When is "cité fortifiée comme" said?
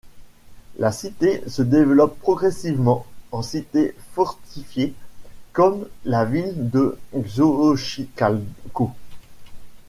3.43-5.87